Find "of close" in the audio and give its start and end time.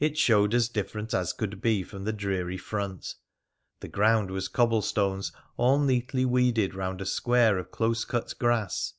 7.58-8.04